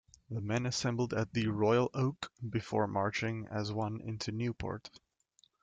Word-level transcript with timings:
The 0.31 0.41
men 0.41 0.65
assembled 0.65 1.13
at 1.13 1.31
the 1.33 1.49
Royal 1.49 1.91
Oak 1.93 2.31
before 2.49 2.87
marching 2.87 3.45
as 3.51 3.71
one 3.71 4.01
into 4.01 4.31
Newport. 4.31 4.89